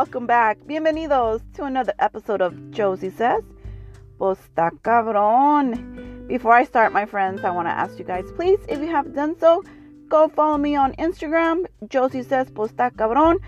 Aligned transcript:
welcome 0.00 0.24
back. 0.24 0.56
Bienvenidos 0.66 1.42
to 1.52 1.64
another 1.64 1.92
episode 1.98 2.40
of 2.40 2.54
Josie 2.70 3.10
Says. 3.10 3.44
Está 4.18 4.70
cabrón. 4.80 6.26
Before 6.26 6.54
I 6.54 6.64
start, 6.64 6.94
my 6.94 7.04
friends, 7.04 7.44
I 7.44 7.50
want 7.50 7.68
to 7.68 7.70
ask 7.70 7.98
you 7.98 8.06
guys, 8.06 8.24
please, 8.34 8.58
if 8.66 8.80
you 8.80 8.86
have 8.86 9.14
done 9.14 9.38
so, 9.38 9.62
go 10.08 10.26
follow 10.28 10.56
me 10.56 10.74
on 10.74 10.94
Instagram, 10.94 11.66
Josie 11.90 12.22
Says 12.22 12.50
Está 12.50 12.90
cabrón, 12.92 13.40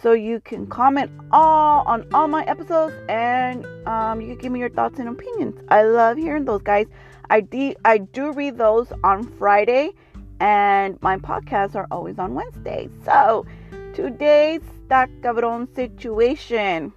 so 0.00 0.12
you 0.12 0.40
can 0.40 0.66
comment 0.66 1.10
all 1.30 1.84
on 1.86 2.08
all 2.14 2.26
my 2.26 2.42
episodes 2.46 2.94
and 3.10 3.66
um, 3.86 4.22
you 4.22 4.28
can 4.28 4.38
give 4.38 4.52
me 4.52 4.60
your 4.60 4.70
thoughts 4.70 4.98
and 4.98 5.10
opinions. 5.10 5.60
I 5.68 5.82
love 5.82 6.16
hearing 6.16 6.46
those 6.46 6.62
guys. 6.62 6.86
I 7.28 7.42
de- 7.42 7.76
I 7.84 7.98
do 7.98 8.32
read 8.32 8.56
those 8.56 8.90
on 9.04 9.24
Friday, 9.24 9.92
and 10.40 10.96
my 11.02 11.18
podcasts 11.18 11.74
are 11.74 11.86
always 11.90 12.18
on 12.18 12.32
Wednesday. 12.32 12.88
So 13.04 13.44
today's 13.92 14.62
está 14.88 15.08
cabrón 15.20 15.68
situation. 15.74 16.92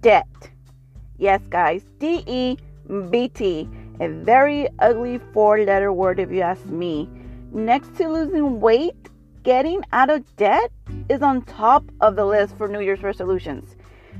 Debt. 0.00 0.26
Yes, 1.18 1.42
guys. 1.50 1.84
D 1.98 2.22
E 2.26 2.56
B 3.10 3.28
T. 3.28 3.68
A 4.00 4.08
very 4.08 4.66
ugly 4.78 5.20
four 5.34 5.58
letter 5.58 5.92
word 5.92 6.18
if 6.18 6.30
you 6.30 6.40
ask 6.40 6.64
me. 6.66 7.08
Next 7.52 7.94
to 7.96 8.08
losing 8.08 8.60
weight, 8.60 9.10
getting 9.42 9.82
out 9.92 10.08
of 10.08 10.24
debt 10.36 10.72
is 11.10 11.20
on 11.20 11.42
top 11.42 11.84
of 12.00 12.16
the 12.16 12.24
list 12.24 12.56
for 12.56 12.68
New 12.68 12.80
Year's 12.80 13.02
resolutions. 13.02 13.76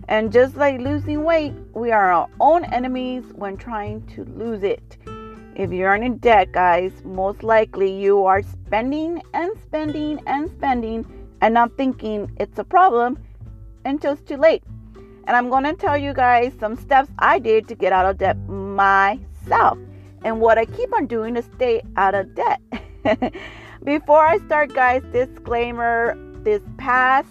And 0.09 0.30
just 0.30 0.57
like 0.57 0.80
losing 0.80 1.24
weight, 1.24 1.55
we 1.73 1.91
are 1.91 2.12
our 2.12 2.29
own 2.38 2.65
enemies 2.65 3.24
when 3.34 3.57
trying 3.57 4.07
to 4.09 4.24
lose 4.24 4.62
it. 4.62 4.99
If 5.57 5.73
you're 5.73 5.95
in 5.95 6.18
debt, 6.18 6.52
guys, 6.52 6.93
most 7.05 7.43
likely 7.43 7.90
you 7.90 8.27
are 8.27 8.43
spending 8.43 9.23
and 9.32 9.51
spending 9.62 10.21
and 10.27 10.51
spending 10.51 11.07
and 11.41 11.55
not 11.55 11.77
thinking 11.77 12.30
it's 12.38 12.59
a 12.59 12.65
problem 12.65 13.19
until 13.85 14.13
it's 14.13 14.23
too 14.23 14.37
late. 14.37 14.63
And 15.27 15.37
I'm 15.37 15.49
going 15.49 15.65
to 15.65 15.74
tell 15.74 15.96
you 15.96 16.13
guys 16.13 16.52
some 16.59 16.77
steps 16.77 17.10
I 17.19 17.38
did 17.38 17.69
to 17.69 17.74
get 17.74 17.93
out 17.93 18.07
of 18.07 18.19
debt 18.19 18.37
myself 18.49 19.79
and 20.24 20.41
what 20.41 20.59
I 20.59 20.65
keep 20.65 20.93
on 20.95 21.07
doing 21.07 21.35
to 21.35 21.43
stay 21.43 21.83
out 21.96 22.15
of 22.15 22.35
debt. 22.35 22.61
Before 23.85 24.27
I 24.27 24.38
start, 24.38 24.74
guys, 24.74 25.02
disclaimer 25.13 26.16
this 26.43 26.63
past 26.77 27.29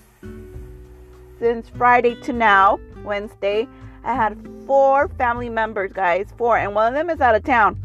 since 1.40 1.70
Friday 1.70 2.16
to 2.22 2.34
now, 2.34 2.80
Wednesday, 3.04 3.68
I 4.04 4.14
had 4.14 4.38
four 4.66 5.10
family 5.10 5.50
members, 5.50 5.92
guys, 5.92 6.28
four, 6.38 6.58
and 6.58 6.74
one 6.74 6.88
of 6.88 6.94
them 6.94 7.10
is 7.10 7.22
out 7.22 7.36
of 7.36 7.44
town, 7.44 7.80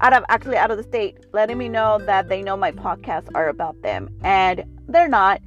out 0.00 0.12
of 0.12 0.24
actually 0.28 0.56
out 0.56 0.70
of 0.70 0.76
the 0.76 0.82
state, 0.82 1.18
letting 1.32 1.58
me 1.58 1.68
know 1.68 1.98
that 2.06 2.28
they 2.28 2.42
know 2.42 2.56
my 2.56 2.72
podcasts 2.72 3.28
are 3.34 3.48
about 3.48 3.80
them, 3.82 4.08
and 4.22 4.64
they're 4.88 5.08
not. 5.08 5.40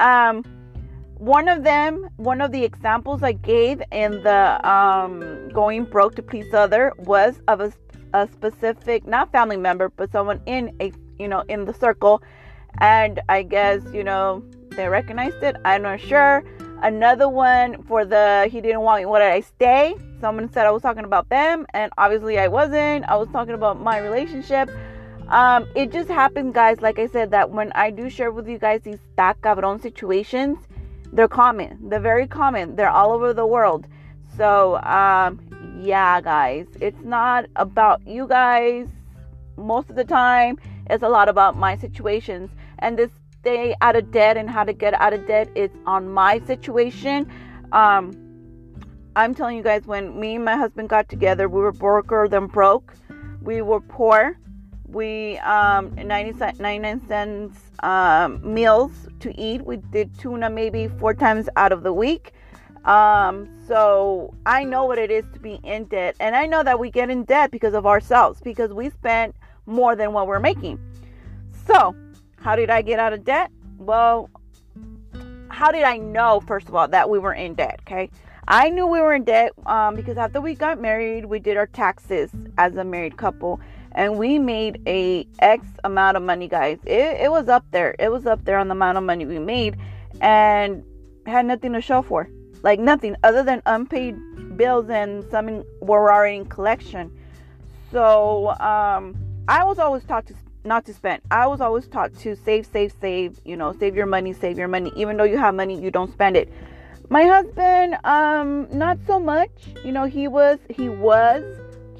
Um, 0.00 0.44
one 1.18 1.48
of 1.48 1.64
them, 1.64 2.08
one 2.16 2.40
of 2.40 2.52
the 2.52 2.62
examples 2.62 3.22
I 3.22 3.32
gave 3.32 3.82
in 3.90 4.22
the 4.22 4.68
um, 4.68 5.48
going 5.52 5.84
broke 5.84 6.14
to 6.16 6.22
please 6.22 6.54
other 6.54 6.92
was 6.98 7.40
of 7.48 7.60
a, 7.60 7.72
a 8.14 8.28
specific, 8.28 9.06
not 9.06 9.32
family 9.32 9.56
member, 9.56 9.88
but 9.88 10.12
someone 10.12 10.40
in 10.46 10.74
a, 10.80 10.92
you 11.18 11.26
know, 11.26 11.42
in 11.48 11.64
the 11.64 11.74
circle, 11.74 12.22
and 12.80 13.20
I 13.28 13.42
guess 13.42 13.82
you 13.92 14.04
know 14.04 14.44
they 14.70 14.88
recognized 14.88 15.42
it. 15.42 15.56
I'm 15.64 15.82
not 15.82 16.00
sure. 16.00 16.44
Another 16.82 17.28
one 17.28 17.82
for 17.82 18.04
the 18.04 18.48
he 18.52 18.60
didn't 18.60 18.82
want 18.82 19.02
me. 19.02 19.06
What 19.06 19.18
did 19.18 19.32
I 19.32 19.40
stay? 19.40 19.96
Someone 20.20 20.50
said 20.52 20.66
I 20.66 20.70
was 20.70 20.82
talking 20.82 21.04
about 21.04 21.28
them, 21.28 21.66
and 21.74 21.92
obviously 21.98 22.38
I 22.38 22.46
wasn't. 22.46 23.04
I 23.06 23.16
was 23.16 23.28
talking 23.32 23.54
about 23.54 23.80
my 23.80 23.98
relationship. 23.98 24.70
Um, 25.28 25.68
it 25.74 25.92
just 25.92 26.08
happened, 26.08 26.54
guys. 26.54 26.80
Like 26.80 26.98
I 26.98 27.06
said, 27.06 27.30
that 27.32 27.50
when 27.50 27.70
I 27.72 27.90
do 27.90 28.08
share 28.08 28.30
with 28.30 28.48
you 28.48 28.58
guys 28.58 28.80
these 28.82 28.98
está 29.16 29.34
cabrón 29.40 29.80
situations, 29.80 30.58
they're 31.12 31.28
common. 31.28 31.88
They're 31.88 32.00
very 32.00 32.26
common. 32.26 32.76
They're 32.76 32.90
all 32.90 33.12
over 33.12 33.34
the 33.34 33.46
world. 33.46 33.86
So, 34.36 34.78
um, 34.82 35.40
yeah, 35.80 36.20
guys, 36.20 36.66
it's 36.80 37.02
not 37.02 37.46
about 37.56 38.06
you 38.06 38.26
guys 38.26 38.88
most 39.56 39.90
of 39.90 39.96
the 39.96 40.04
time. 40.04 40.58
It's 40.88 41.02
a 41.02 41.08
lot 41.08 41.28
about 41.28 41.56
my 41.56 41.76
situations, 41.76 42.50
and 42.78 42.98
this 42.98 43.10
stay 43.40 43.74
out 43.80 43.96
of 43.96 44.10
debt 44.10 44.36
and 44.36 44.48
how 44.48 44.64
to 44.64 44.72
get 44.72 44.94
out 44.94 45.12
of 45.12 45.26
debt 45.26 45.48
is 45.54 45.70
on 45.86 46.08
my 46.08 46.40
situation. 46.40 47.30
Um, 47.72 48.12
I'm 49.14 49.34
telling 49.34 49.56
you 49.56 49.62
guys, 49.62 49.86
when 49.86 50.18
me 50.18 50.36
and 50.36 50.44
my 50.44 50.56
husband 50.56 50.88
got 50.88 51.08
together, 51.08 51.48
we 51.48 51.60
were 51.60 51.72
broker 51.72 52.28
than 52.28 52.46
broke. 52.46 52.94
We 53.42 53.62
were 53.62 53.80
poor. 53.80 54.38
We 54.88 55.38
um 55.38 55.94
99 55.94 57.06
cents 57.06 57.58
um, 57.82 58.40
meals 58.42 58.92
to 59.20 59.38
eat. 59.38 59.64
We 59.64 59.76
did 59.76 60.18
tuna 60.18 60.50
maybe 60.50 60.88
four 60.88 61.14
times 61.14 61.48
out 61.56 61.72
of 61.72 61.82
the 61.82 61.92
week. 61.92 62.32
Um, 62.84 63.48
so 63.66 64.34
I 64.46 64.64
know 64.64 64.86
what 64.86 64.98
it 64.98 65.10
is 65.10 65.24
to 65.34 65.38
be 65.38 65.60
in 65.62 65.84
debt, 65.86 66.16
and 66.20 66.34
I 66.34 66.46
know 66.46 66.62
that 66.62 66.78
we 66.78 66.90
get 66.90 67.10
in 67.10 67.24
debt 67.24 67.50
because 67.50 67.74
of 67.74 67.86
ourselves 67.86 68.40
because 68.40 68.72
we 68.72 68.88
spent 68.88 69.36
more 69.66 69.94
than 69.94 70.12
what 70.12 70.26
we're 70.26 70.40
making. 70.40 70.78
So 71.66 71.94
how 72.40 72.56
did 72.56 72.70
I 72.70 72.82
get 72.82 72.98
out 72.98 73.12
of 73.12 73.24
debt? 73.24 73.50
Well, 73.78 74.30
how 75.50 75.70
did 75.70 75.82
I 75.82 75.98
know, 75.98 76.40
first 76.40 76.68
of 76.68 76.74
all, 76.74 76.88
that 76.88 77.10
we 77.10 77.18
were 77.18 77.34
in 77.34 77.54
debt? 77.54 77.80
Okay. 77.82 78.10
I 78.50 78.70
knew 78.70 78.86
we 78.86 79.00
were 79.00 79.12
in 79.12 79.24
debt 79.24 79.52
um, 79.66 79.94
because 79.94 80.16
after 80.16 80.40
we 80.40 80.54
got 80.54 80.80
married, 80.80 81.26
we 81.26 81.38
did 81.38 81.58
our 81.58 81.66
taxes 81.66 82.30
as 82.56 82.76
a 82.76 82.84
married 82.84 83.18
couple 83.18 83.60
and 83.98 84.16
we 84.16 84.38
made 84.38 84.80
a 84.86 85.26
X 85.40 85.66
amount 85.82 86.16
of 86.16 86.22
money, 86.22 86.46
guys. 86.46 86.78
It, 86.86 87.22
it 87.22 87.30
was 87.32 87.48
up 87.48 87.64
there. 87.72 87.96
It 87.98 88.12
was 88.12 88.26
up 88.26 88.44
there 88.44 88.56
on 88.56 88.68
the 88.68 88.72
amount 88.72 88.96
of 88.96 89.02
money 89.02 89.26
we 89.26 89.40
made 89.40 89.76
and 90.20 90.84
had 91.26 91.44
nothing 91.46 91.72
to 91.72 91.80
show 91.80 92.02
for. 92.02 92.30
Like 92.62 92.78
nothing 92.78 93.16
other 93.24 93.42
than 93.42 93.60
unpaid 93.66 94.16
bills 94.56 94.88
and 94.88 95.28
some 95.32 95.64
were 95.80 96.12
already 96.12 96.36
in 96.36 96.46
collection. 96.46 97.10
So 97.90 98.50
um, 98.60 99.16
I 99.48 99.64
was 99.64 99.80
always 99.80 100.04
taught 100.04 100.26
to 100.28 100.34
not 100.64 100.84
to 100.86 100.94
spend. 100.94 101.20
I 101.32 101.48
was 101.48 101.60
always 101.60 101.88
taught 101.88 102.14
to 102.18 102.36
save, 102.36 102.66
save, 102.66 102.94
save, 103.00 103.40
you 103.44 103.56
know, 103.56 103.72
save 103.80 103.96
your 103.96 104.06
money, 104.06 104.32
save 104.32 104.58
your 104.58 104.68
money. 104.68 104.92
Even 104.94 105.16
though 105.16 105.24
you 105.24 105.38
have 105.38 105.56
money, 105.56 105.80
you 105.80 105.90
don't 105.90 106.12
spend 106.12 106.36
it. 106.36 106.52
My 107.08 107.24
husband, 107.24 107.96
um, 108.04 108.68
not 108.70 108.98
so 109.08 109.18
much. 109.18 109.50
You 109.84 109.90
know, 109.90 110.04
he 110.04 110.28
was, 110.28 110.58
he 110.70 110.88
was, 110.88 111.42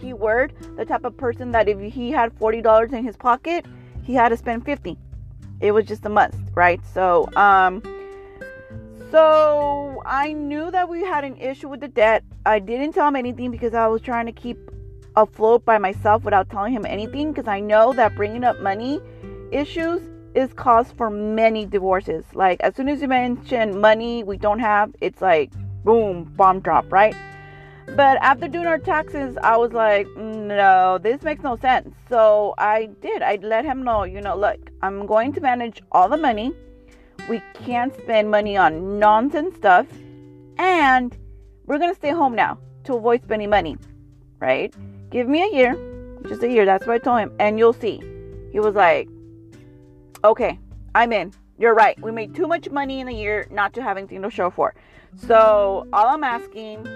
keyword, 0.01 0.53
the 0.77 0.85
type 0.85 1.05
of 1.05 1.17
person 1.17 1.53
that 1.53 1.69
if 1.69 1.79
he 1.93 2.11
had 2.11 2.37
$40 2.39 2.93
in 2.93 3.05
his 3.05 3.17
pocket, 3.17 3.67
he 4.03 4.15
had 4.15 4.31
to 4.31 4.37
spend 4.37 4.65
50. 4.65 4.97
It 5.61 5.73
was 5.73 5.87
just 5.87 6.05
a 6.07 6.09
must, 6.09 6.39
right? 6.55 6.81
So, 6.95 7.29
um, 7.37 7.83
so 9.11 10.03
I 10.05 10.33
knew 10.33 10.71
that 10.71 10.89
we 10.89 11.03
had 11.03 11.25
an 11.25 11.37
issue 11.37 11.69
with 11.69 11.81
the 11.81 11.89
debt. 11.89 12.25
I 12.47 12.59
didn't 12.59 12.93
tell 12.93 13.09
him 13.09 13.17
anything 13.17 13.51
because 13.51 13.75
I 13.75 13.87
was 13.87 14.03
trying 14.03 14.27
to 14.27 14.33
keep 14.33 14.59
afloat 15.17 15.65
by 15.65 15.79
myself 15.79 16.25
without 16.25 16.49
telling 16.49 16.73
him 16.73 16.87
anything 16.87 17.33
because 17.33 17.49
I 17.49 17.61
know 17.61 17.93
that 17.95 18.15
bringing 18.15 18.45
up 18.45 18.61
money 18.61 19.01
issues 19.51 20.01
is 20.35 20.53
cause 20.53 20.93
for 20.93 21.11
many 21.11 21.67
divorces. 21.67 22.25
Like 22.35 22.61
as 22.61 22.77
soon 22.77 22.89
as 22.89 23.03
you 23.03 23.09
mention 23.09 23.81
money 23.81 24.23
we 24.23 24.37
don't 24.37 24.61
have, 24.61 24.95
it's 25.01 25.21
like 25.21 25.51
boom, 25.85 26.33
bomb 26.37 26.61
drop, 26.61 26.91
right? 26.93 27.15
But 27.97 28.19
after 28.23 28.47
doing 28.49 28.67
our 28.67 28.79
taxes, 28.79 29.37
I 29.43 29.57
was 29.57 29.73
like, 29.73 30.07
no, 30.17 30.99
this 30.99 31.23
makes 31.23 31.43
no 31.43 31.57
sense. 31.57 31.95
So 32.09 32.55
I 32.57 32.91
did. 33.01 33.23
I 33.23 33.39
let 33.43 33.65
him 33.65 33.83
know, 33.83 34.05
you 34.05 34.21
know, 34.21 34.37
look, 34.37 34.59
I'm 34.83 35.07
going 35.07 35.33
to 35.33 35.41
manage 35.41 35.83
all 35.91 36.09
the 36.09 36.17
money. 36.17 36.53
We 37.29 37.43
can't 37.55 37.93
spend 37.97 38.31
money 38.31 38.57
on 38.57 38.99
nonsense 38.99 39.57
stuff. 39.57 39.87
And 40.59 41.17
we're 41.67 41.79
going 41.79 41.91
to 41.91 41.97
stay 41.97 42.11
home 42.11 42.35
now 42.35 42.59
to 42.85 42.95
avoid 42.95 43.23
spending 43.23 43.51
money, 43.51 43.77
right? 44.41 44.75
Give 45.11 45.29
me 45.29 45.43
a 45.43 45.55
year, 45.55 45.77
just 46.29 46.43
a 46.43 46.51
year. 46.51 46.65
That's 46.65 46.87
what 46.87 46.95
I 46.95 46.99
told 46.99 47.21
him, 47.21 47.33
and 47.39 47.59
you'll 47.59 47.73
see. 47.73 48.03
He 48.53 48.61
was 48.61 48.75
like, 48.75 49.09
okay, 50.25 50.59
I'm 50.95 51.13
in. 51.13 51.33
You're 51.59 51.75
right. 51.75 52.01
We 52.01 52.13
made 52.13 52.35
too 52.35 52.47
much 52.47 52.71
money 52.71 53.01
in 53.01 53.09
a 53.09 53.13
year 53.13 53.47
not 53.51 53.73
to 53.75 53.83
have 53.83 53.97
anything 53.97 54.23
to 54.23 54.31
show 54.31 54.51
for. 54.51 54.75
So 55.17 55.87
all 55.93 56.07
I'm 56.09 56.25
asking 56.25 56.87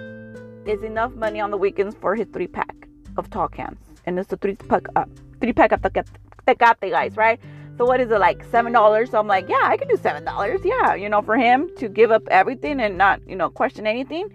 is 0.66 0.82
enough 0.82 1.14
money 1.14 1.40
on 1.40 1.50
the 1.50 1.56
weekends 1.56 1.94
for 1.96 2.14
his 2.14 2.26
three 2.32 2.46
pack 2.46 2.88
of 3.16 3.30
tall 3.30 3.48
cans, 3.48 3.78
and 4.06 4.18
it's 4.18 4.32
a 4.32 4.36
three 4.36 4.54
pack, 4.54 4.86
uh, 4.96 5.04
three 5.40 5.52
pack 5.52 5.72
of 5.72 5.80
Tecate, 5.82 6.90
guys, 6.90 7.16
right? 7.16 7.40
So 7.78 7.84
what 7.84 8.00
is 8.00 8.10
it 8.10 8.18
like 8.18 8.44
seven 8.44 8.72
dollars? 8.72 9.10
So 9.10 9.18
I'm 9.18 9.26
like, 9.26 9.48
yeah, 9.48 9.62
I 9.62 9.76
can 9.76 9.88
do 9.88 9.96
seven 9.96 10.24
dollars. 10.24 10.60
Yeah, 10.64 10.94
you 10.94 11.08
know, 11.08 11.22
for 11.22 11.36
him 11.36 11.70
to 11.76 11.88
give 11.88 12.10
up 12.10 12.22
everything 12.28 12.80
and 12.80 12.98
not, 12.98 13.20
you 13.26 13.36
know, 13.36 13.50
question 13.50 13.86
anything. 13.86 14.32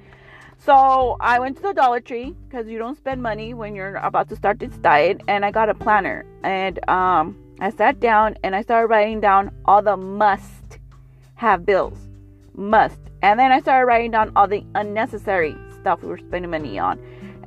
So 0.60 1.18
I 1.20 1.40
went 1.40 1.56
to 1.58 1.62
the 1.62 1.74
Dollar 1.74 2.00
Tree 2.00 2.36
because 2.50 2.68
you 2.68 2.80
don't 2.80 2.98
spend 2.98 3.22
money 3.22 3.54
when 3.54 3.76
you're 3.76 3.96
about 3.98 4.28
to 4.30 4.36
start 4.36 4.60
this 4.60 4.76
diet, 4.78 5.22
and 5.28 5.46
I 5.46 5.52
got 5.52 5.70
a 5.70 5.76
planner. 5.76 6.26
And 6.44 6.80
um, 6.90 7.38
I 7.60 7.70
sat 7.70 8.00
down 8.00 8.36
and 8.44 8.56
I 8.56 8.64
started 8.64 8.88
writing 8.88 9.22
down 9.22 9.52
all 9.66 9.82
the 9.82 9.96
must 9.96 10.80
have 11.36 11.66
bills, 11.66 11.98
must. 12.56 13.00
And 13.22 13.40
then 13.40 13.52
I 13.52 13.60
started 13.62 13.86
writing 13.86 14.12
down 14.12 14.32
all 14.36 14.48
the 14.48 14.64
unnecessary 14.76 15.56
stuff 15.88 16.02
we 16.02 16.10
were 16.10 16.18
spending 16.18 16.52
money 16.52 16.78
on. 16.78 17.00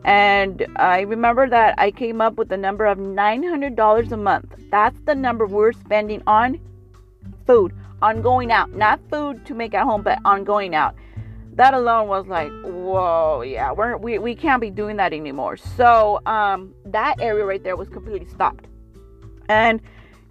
And 0.03 0.67
I 0.77 1.01
remember 1.01 1.47
that 1.51 1.75
I 1.77 1.91
came 1.91 2.23
up 2.23 2.39
with 2.39 2.49
the 2.49 2.57
number 2.57 2.87
of 2.87 2.97
$900 2.97 4.13
a 4.13 4.17
month. 4.17 4.55
That's 4.71 4.99
the 5.05 5.15
number 5.15 5.45
we're 5.47 5.73
spending 5.73 6.23
on 6.27 6.59
food, 7.47 7.75
on 8.01 8.23
going 8.23 8.51
out, 8.51 8.73
not 8.73 8.99
food 9.11 9.45
to 9.45 9.53
make 9.53 9.75
at 9.75 9.85
home, 9.85 10.03
but 10.03 10.19
on 10.25 10.45
going 10.45 10.75
out. 10.75 10.95
That 11.53 11.75
alone 11.75 12.09
was 12.09 12.27
like, 12.29 12.51
whoa, 12.65 13.43
yeah, 13.43 13.73
we're, 13.73 13.99
we 13.99 14.19
we 14.19 14.35
can't 14.35 14.63
be 14.63 14.71
doing 14.71 14.97
that 14.97 15.13
anymore. 15.13 15.59
So 15.59 16.23
um, 16.25 16.75
that 16.87 17.21
area 17.21 17.45
right 17.45 17.63
there 17.63 17.77
was 17.77 17.89
completely 17.89 18.29
stopped, 18.29 18.67
and 19.51 19.83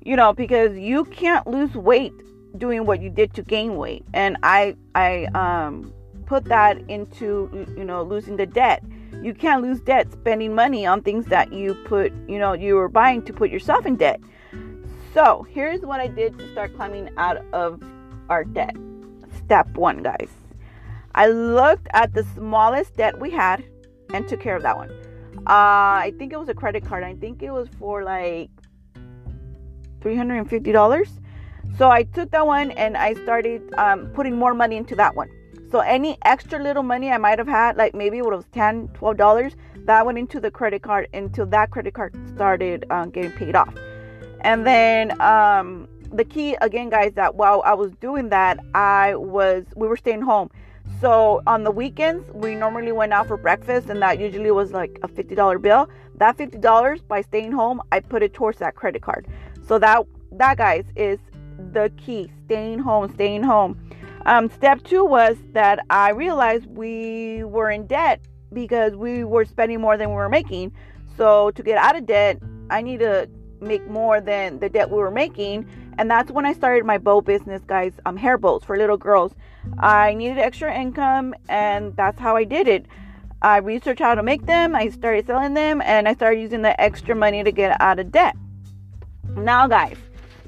you 0.03 0.15
know 0.15 0.33
because 0.33 0.75
you 0.79 1.05
can't 1.05 1.45
lose 1.45 1.75
weight 1.75 2.13
doing 2.57 2.85
what 2.87 3.01
you 3.01 3.11
did 3.11 3.35
to 3.35 3.43
gain 3.43 3.75
weight, 3.75 4.03
and 4.13 4.37
I 4.41 4.75
I 4.95 5.25
um 5.35 5.93
put 6.29 6.45
that 6.45 6.77
into 6.87 7.49
you 7.75 7.83
know 7.83 8.03
losing 8.03 8.37
the 8.37 8.45
debt. 8.45 8.83
You 9.23 9.33
can't 9.33 9.61
lose 9.63 9.81
debt 9.81 10.11
spending 10.11 10.53
money 10.53 10.85
on 10.85 11.01
things 11.01 11.25
that 11.25 11.51
you 11.51 11.73
put 11.85 12.13
you 12.29 12.37
know 12.37 12.53
you 12.53 12.75
were 12.75 12.87
buying 12.87 13.23
to 13.23 13.33
put 13.33 13.49
yourself 13.49 13.85
in 13.87 13.95
debt. 13.95 14.21
So 15.13 15.45
here's 15.49 15.81
what 15.81 15.99
i 15.99 16.07
did 16.07 16.37
to 16.37 16.51
start 16.51 16.75
climbing 16.75 17.09
out 17.17 17.37
of 17.51 17.81
our 18.29 18.43
debt. 18.45 18.75
Step 19.43 19.67
one 19.75 20.03
guys. 20.03 20.29
I 21.15 21.27
looked 21.27 21.87
at 21.93 22.13
the 22.13 22.23
smallest 22.35 22.95
debt 22.95 23.19
we 23.19 23.31
had 23.31 23.65
and 24.13 24.27
took 24.27 24.39
care 24.39 24.55
of 24.55 24.61
that 24.61 24.77
one. 24.77 24.91
Uh, 25.47 26.05
i 26.07 26.13
think 26.19 26.31
it 26.31 26.39
was 26.39 26.49
a 26.49 26.53
credit 26.53 26.85
card. 26.85 27.03
I 27.03 27.15
think 27.15 27.41
it 27.41 27.51
was 27.51 27.67
for 27.79 28.03
like 28.03 28.51
$350 30.01 31.09
so 31.77 31.89
i 31.91 32.03
took 32.03 32.31
that 32.31 32.45
one 32.47 32.71
and 32.71 32.95
i 32.95 33.13
started 33.25 33.61
um, 33.77 34.07
putting 34.17 34.35
more 34.43 34.53
money 34.53 34.77
into 34.77 34.95
that 34.95 35.13
one 35.13 35.29
so 35.71 35.79
any 35.79 36.17
extra 36.23 36.61
little 36.61 36.83
money 36.83 37.11
I 37.11 37.17
might 37.17 37.37
have 37.37 37.47
had, 37.47 37.77
like 37.77 37.93
maybe 37.93 38.17
it 38.17 38.25
was 38.25 38.45
10 38.53 38.89
$12, 38.89 39.55
that 39.85 40.05
went 40.05 40.17
into 40.17 40.39
the 40.39 40.51
credit 40.51 40.81
card 40.81 41.07
until 41.13 41.45
that 41.47 41.71
credit 41.71 41.93
card 41.93 42.15
started 42.33 42.85
uh, 42.89 43.05
getting 43.05 43.31
paid 43.31 43.55
off. 43.55 43.73
And 44.41 44.65
then 44.65 45.19
um, 45.21 45.87
the 46.11 46.23
key 46.23 46.55
again, 46.61 46.89
guys, 46.89 47.13
that 47.13 47.35
while 47.35 47.61
I 47.65 47.73
was 47.73 47.91
doing 47.95 48.29
that, 48.29 48.59
I 48.73 49.15
was 49.15 49.65
we 49.75 49.87
were 49.87 49.97
staying 49.97 50.21
home. 50.21 50.49
So 51.01 51.41
on 51.45 51.63
the 51.63 51.71
weekends, 51.71 52.29
we 52.33 52.55
normally 52.55 52.91
went 52.91 53.13
out 53.13 53.27
for 53.27 53.37
breakfast, 53.37 53.89
and 53.89 54.01
that 54.01 54.19
usually 54.19 54.51
was 54.51 54.71
like 54.71 54.99
a 55.03 55.07
fifty 55.07 55.35
dollar 55.35 55.59
bill. 55.59 55.89
That 56.15 56.37
fifty 56.37 56.57
dollars 56.57 57.01
by 57.01 57.21
staying 57.21 57.51
home, 57.51 57.81
I 57.91 57.99
put 57.99 58.23
it 58.23 58.33
towards 58.33 58.59
that 58.59 58.75
credit 58.75 59.01
card. 59.01 59.27
So 59.67 59.77
that 59.79 60.05
that 60.33 60.57
guys 60.57 60.85
is 60.95 61.19
the 61.71 61.91
key: 61.97 62.31
staying 62.45 62.79
home, 62.79 63.11
staying 63.13 63.43
home. 63.43 63.79
Um, 64.25 64.49
step 64.49 64.83
two 64.83 65.05
was 65.05 65.37
that 65.53 65.79
I 65.89 66.11
realized 66.11 66.67
we 66.67 67.43
were 67.43 67.71
in 67.71 67.87
debt 67.87 68.21
because 68.53 68.95
we 68.95 69.23
were 69.23 69.45
spending 69.45 69.81
more 69.81 69.97
than 69.97 70.09
we 70.09 70.15
were 70.15 70.29
making. 70.29 70.71
So 71.17 71.51
to 71.51 71.63
get 71.63 71.77
out 71.77 71.95
of 71.95 72.05
debt, 72.05 72.39
I 72.69 72.81
need 72.81 72.99
to 72.99 73.29
make 73.61 73.87
more 73.87 74.21
than 74.21 74.59
the 74.59 74.69
debt 74.69 74.89
we 74.89 74.97
were 74.97 75.11
making. 75.11 75.67
And 75.97 76.09
that's 76.09 76.31
when 76.31 76.45
I 76.45 76.53
started 76.53 76.85
my 76.85 76.97
bow 76.97 77.21
business, 77.21 77.61
guys. 77.65 77.93
Um, 78.05 78.15
hair 78.15 78.37
bows 78.37 78.63
for 78.63 78.77
little 78.77 78.97
girls. 78.97 79.33
I 79.79 80.13
needed 80.13 80.37
extra 80.37 80.73
income, 80.73 81.35
and 81.49 81.95
that's 81.95 82.19
how 82.19 82.35
I 82.35 82.45
did 82.45 82.67
it. 82.67 82.85
I 83.41 83.57
researched 83.57 84.01
how 84.01 84.15
to 84.15 84.23
make 84.23 84.45
them. 84.45 84.75
I 84.75 84.89
started 84.89 85.25
selling 85.25 85.53
them, 85.53 85.81
and 85.81 86.07
I 86.07 86.13
started 86.13 86.39
using 86.39 86.61
the 86.61 86.79
extra 86.79 87.15
money 87.15 87.43
to 87.43 87.51
get 87.51 87.79
out 87.81 87.99
of 87.99 88.11
debt. 88.11 88.35
Now, 89.35 89.67
guys, 89.67 89.97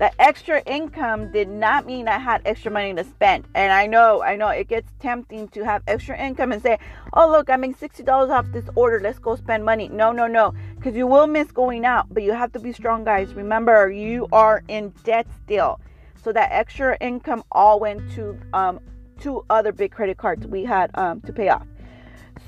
the 0.01 0.11
extra 0.19 0.63
income 0.65 1.31
did 1.31 1.47
not 1.47 1.85
mean 1.85 2.07
I 2.07 2.17
had 2.17 2.41
extra 2.43 2.71
money 2.71 2.91
to 2.95 3.03
spend. 3.03 3.45
And 3.53 3.71
I 3.71 3.85
know, 3.85 4.23
I 4.23 4.35
know 4.35 4.47
it 4.47 4.67
gets 4.67 4.91
tempting 4.99 5.49
to 5.49 5.63
have 5.63 5.83
extra 5.85 6.19
income 6.19 6.51
and 6.51 6.59
say, 6.59 6.79
oh, 7.13 7.29
look, 7.29 7.51
I 7.51 7.55
make 7.55 7.79
$60 7.79 8.31
off 8.31 8.47
this 8.51 8.65
order. 8.73 8.99
Let's 8.99 9.19
go 9.19 9.35
spend 9.35 9.63
money. 9.63 9.89
No, 9.89 10.11
no, 10.11 10.25
no. 10.25 10.55
Because 10.75 10.95
you 10.95 11.05
will 11.05 11.27
miss 11.27 11.51
going 11.51 11.85
out, 11.85 12.11
but 12.11 12.23
you 12.23 12.31
have 12.31 12.51
to 12.53 12.59
be 12.59 12.73
strong, 12.73 13.03
guys. 13.03 13.35
Remember, 13.35 13.91
you 13.91 14.27
are 14.31 14.63
in 14.67 14.91
debt 15.03 15.27
still. 15.43 15.79
So 16.23 16.33
that 16.33 16.51
extra 16.51 16.97
income 16.99 17.43
all 17.51 17.79
went 17.79 18.11
to 18.13 18.39
um, 18.53 18.79
two 19.19 19.45
other 19.51 19.71
big 19.71 19.91
credit 19.91 20.17
cards 20.17 20.47
we 20.47 20.63
had 20.65 20.89
um, 20.95 21.21
to 21.21 21.31
pay 21.31 21.49
off. 21.49 21.67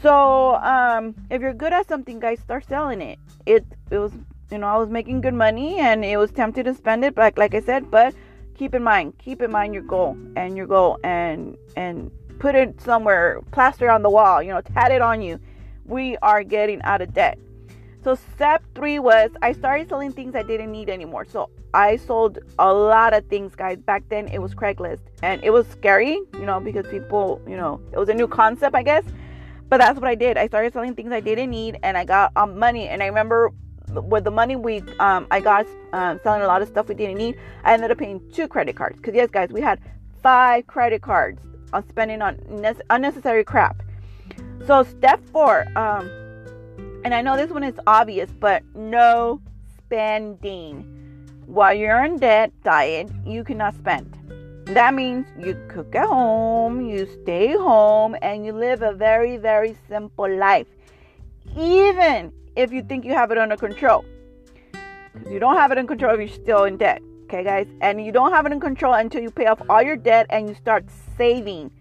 So 0.02 0.56
um, 0.56 1.14
if 1.30 1.40
you're 1.40 1.54
good 1.54 1.72
at 1.72 1.88
something, 1.88 2.20
guys, 2.20 2.40
start 2.40 2.66
selling 2.66 3.00
it. 3.00 3.20
It 3.46 3.64
it 3.92 4.00
was 4.00 4.12
you 4.54 4.60
know, 4.60 4.68
I 4.68 4.78
was 4.78 4.90
making 4.90 5.22
good 5.22 5.34
money 5.34 5.80
and 5.80 6.06
it 6.06 6.18
was 6.18 6.32
tempted 6.32 6.66
to 6.66 6.76
spend 6.76 7.04
it, 7.04 7.16
but 7.16 7.22
like, 7.22 7.38
like 7.40 7.56
I 7.56 7.66
said, 7.66 7.90
but 7.90 8.14
keep 8.54 8.76
in 8.76 8.84
mind, 8.84 9.18
keep 9.18 9.42
in 9.42 9.52
mind 9.52 9.74
your 9.74 9.82
goal 9.84 10.16
and 10.36 10.56
your 10.56 10.68
goal 10.68 11.00
and 11.04 11.58
and 11.76 12.12
put 12.38 12.54
it 12.54 12.80
somewhere, 12.80 13.42
plaster 13.52 13.90
on 13.90 14.04
the 14.04 14.12
wall, 14.12 14.44
you 14.44 14.52
know, 14.52 14.62
tat 14.62 14.92
it 14.92 15.02
on 15.02 15.22
you. 15.24 15.40
We 15.86 16.18
are 16.18 16.44
getting 16.44 16.82
out 16.84 17.02
of 17.02 17.14
debt. 17.14 17.40
So 18.04 18.16
step 18.36 18.64
three 18.76 19.00
was 19.00 19.32
I 19.42 19.54
started 19.54 19.90
selling 19.90 20.12
things 20.12 20.36
I 20.36 20.44
didn't 20.44 20.72
need 20.72 20.88
anymore. 20.88 21.26
So 21.26 21.50
I 21.74 21.96
sold 21.96 22.38
a 22.60 22.72
lot 22.72 23.14
of 23.14 23.26
things, 23.26 23.56
guys. 23.56 23.80
Back 23.80 24.04
then 24.10 24.28
it 24.28 24.40
was 24.40 24.54
Craigslist 24.54 25.00
and 25.24 25.44
it 25.44 25.50
was 25.50 25.66
scary, 25.68 26.20
you 26.34 26.46
know, 26.46 26.60
because 26.60 26.86
people, 26.88 27.42
you 27.48 27.58
know, 27.58 27.82
it 27.92 27.98
was 27.98 28.10
a 28.10 28.14
new 28.14 28.28
concept, 28.28 28.76
I 28.76 28.84
guess. 28.84 29.04
But 29.70 29.78
that's 29.78 30.00
what 30.00 30.08
I 30.08 30.14
did. 30.14 30.38
I 30.38 30.46
started 30.46 30.74
selling 30.74 30.94
things 30.94 31.12
I 31.12 31.22
didn't 31.22 31.50
need 31.50 31.80
and 31.82 31.98
I 31.98 32.06
got 32.06 32.32
um, 32.36 32.60
money. 32.60 32.88
And 32.90 33.02
I 33.02 33.08
remember 33.08 33.52
with 34.02 34.24
the 34.24 34.32
money 34.32 34.56
we 34.56 34.82
um, 35.00 35.28
I 35.32 35.40
got 35.40 35.68
um, 35.94 36.20
selling 36.24 36.42
a 36.42 36.48
lot 36.48 36.62
of 36.62 36.68
stuff 36.68 36.88
we 36.88 36.96
didn't 36.96 37.18
need, 37.18 37.38
I 37.64 37.74
ended 37.74 37.92
up 37.92 37.98
paying 37.98 38.22
two 38.32 38.48
credit 38.48 38.76
cards. 38.76 38.98
Because 38.98 39.16
yes, 39.16 39.30
guys, 39.30 39.50
we 39.50 39.62
had 39.62 39.80
five 40.22 40.68
credit 40.68 41.02
cards 41.02 41.42
on 41.74 41.88
spending 41.90 42.22
on 42.22 42.40
ne- 42.50 42.74
unnecessary 42.90 43.44
crap. 43.44 43.82
So 44.66 44.84
step 44.84 45.22
four, 45.32 45.66
um, 45.78 46.10
and 47.04 47.14
I 47.14 47.22
know 47.22 47.36
this 47.36 47.52
one 47.52 47.64
is 47.64 47.76
obvious, 47.86 48.30
but 48.40 48.64
no 48.76 49.42
spending. 49.78 50.90
While 51.46 51.74
you're 51.74 52.04
in 52.06 52.18
debt 52.18 52.52
diet, 52.64 53.12
you 53.26 53.44
cannot 53.44 53.76
spend. 53.76 54.18
That 54.68 54.94
means 54.94 55.28
you 55.38 55.58
cook 55.68 55.94
at 55.94 56.08
home, 56.08 56.88
you 56.88 57.06
stay 57.22 57.52
home, 57.52 58.16
and 58.22 58.46
you 58.46 58.54
live 58.54 58.82
a 58.82 58.94
very, 58.94 59.36
very 59.36 59.76
simple 59.90 60.34
life. 60.34 60.68
Even 61.58 62.32
if 62.56 62.72
you 62.72 62.84
think 62.84 63.06
you 63.06 63.14
have 63.14 63.32
it 63.32 63.38
under 63.38 63.58
control. 63.58 64.06
Because 65.14 65.32
you 65.32 65.40
don't 65.40 65.56
have 65.56 65.72
it 65.72 65.78
in 65.78 65.88
control 65.88 66.14
if 66.14 66.20
you're 66.20 66.44
still 66.44 66.64
in 66.64 66.78
debt. 66.78 67.02
Okay, 67.26 67.44
guys? 67.44 67.68
And 67.82 68.04
you 68.04 68.12
don't 68.12 68.32
have 68.32 68.46
it 68.46 68.52
in 68.52 68.60
control 68.60 68.94
until 68.94 69.22
you 69.22 69.32
pay 69.32 69.48
off 69.48 69.62
all 69.70 69.82
your 69.82 69.96
debt 69.96 70.28
and 70.30 70.48
you 70.48 70.56
start 70.56 70.86
saving. 71.18 71.72